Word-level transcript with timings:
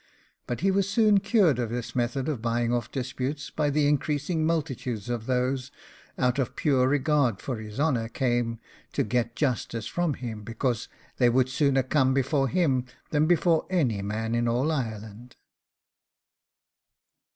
But 0.47 0.61
he 0.61 0.71
was 0.71 0.89
soon 0.89 1.19
cured 1.19 1.59
of 1.59 1.69
this 1.69 1.95
method 1.95 2.27
of 2.27 2.41
buying 2.41 2.73
off 2.73 2.91
disputes, 2.91 3.51
by 3.51 3.69
the 3.69 3.87
increasing 3.87 4.47
multitude 4.47 5.07
of 5.11 5.27
those 5.27 5.67
who, 6.15 6.23
out 6.23 6.39
of 6.39 6.55
pure 6.55 6.87
regard 6.87 7.37
to 7.41 7.51
his 7.51 7.79
honour, 7.79 8.09
came 8.09 8.57
'to 8.93 9.03
get 9.03 9.35
justice 9.35 9.85
from 9.85 10.15
him, 10.15 10.41
because 10.41 10.87
they 11.17 11.29
would 11.29 11.49
sooner 11.49 11.83
come 11.83 12.15
before 12.15 12.47
him 12.47 12.85
than 13.11 13.27
before 13.27 13.67
any 13.69 14.01
man 14.01 14.33
in 14.33 14.47
all 14.47 14.71
Ireland. 14.71 15.35